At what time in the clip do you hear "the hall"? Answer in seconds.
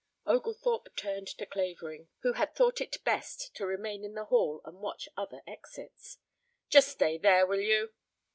4.15-4.59